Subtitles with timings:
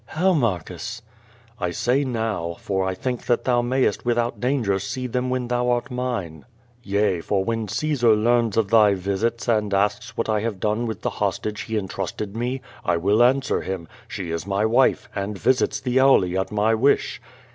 [0.07, 1.03] "How, Marcus?"
[1.59, 5.69] "I say now, for I think that tliou mayest without danger see them when thou
[5.69, 6.43] art mine.
[6.81, 11.03] Yea, for when Caesar learns of thy visits and asks wliat I liave done with
[11.03, 13.85] the hostage he entrusted me, 1 will answer liim.
[14.07, 17.21] *She is my wife, and visits tlie Auli at my wish.'